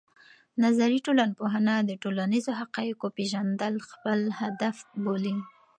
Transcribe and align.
نظري 0.63 0.97
ټولنپوهنه 1.05 1.73
د 1.89 1.91
ټولنیزو 2.03 2.51
حقایقو 2.61 3.07
پېژندل 3.17 3.73
خپل 3.89 4.19
هدف 4.39 4.75
بولي. 5.03 5.37